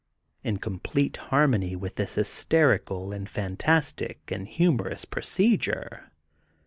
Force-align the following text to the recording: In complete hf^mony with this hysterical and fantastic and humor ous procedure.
In 0.43 0.57
complete 0.57 1.19
hf^mony 1.29 1.75
with 1.77 1.93
this 1.93 2.15
hysterical 2.15 3.11
and 3.13 3.29
fantastic 3.29 4.31
and 4.31 4.47
humor 4.47 4.87
ous 4.89 5.05
procedure. 5.05 6.09